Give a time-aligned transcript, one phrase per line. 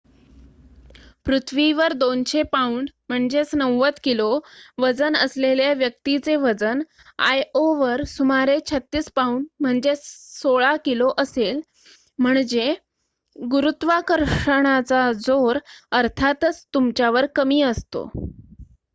[1.25, 4.29] पृथ्वीवर २०० pound ९० kilo
[4.77, 6.81] वजन असलेल्या व्यक्तीचे वजन
[7.25, 11.61] आयओवर सुमारे ३६ पाउंड १६ किलो असेल.
[12.19, 12.73] म्हणजे
[13.35, 15.59] गुरुत्वाकर्षणाचा जोर
[15.93, 18.07] अर्थातच तुमच्यावर कमी असतो